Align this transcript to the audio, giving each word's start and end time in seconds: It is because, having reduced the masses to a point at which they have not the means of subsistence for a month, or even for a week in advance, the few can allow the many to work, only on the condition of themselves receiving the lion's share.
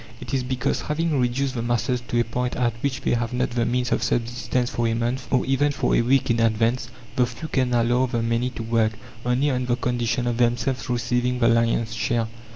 It 0.19 0.33
is 0.33 0.41
because, 0.43 0.81
having 0.81 1.19
reduced 1.21 1.53
the 1.53 1.61
masses 1.61 2.01
to 2.07 2.19
a 2.19 2.23
point 2.23 2.55
at 2.55 2.73
which 2.81 3.01
they 3.01 3.13
have 3.13 3.33
not 3.33 3.51
the 3.51 3.67
means 3.67 3.91
of 3.91 4.01
subsistence 4.01 4.71
for 4.71 4.87
a 4.87 4.95
month, 4.95 5.27
or 5.29 5.45
even 5.45 5.71
for 5.71 5.95
a 5.95 6.01
week 6.01 6.31
in 6.31 6.39
advance, 6.39 6.89
the 7.15 7.27
few 7.27 7.47
can 7.47 7.71
allow 7.71 8.07
the 8.07 8.23
many 8.23 8.49
to 8.49 8.63
work, 8.63 8.93
only 9.27 9.51
on 9.51 9.67
the 9.67 9.75
condition 9.75 10.25
of 10.25 10.37
themselves 10.37 10.89
receiving 10.89 11.37
the 11.37 11.47
lion's 11.47 11.93
share. 11.93 12.27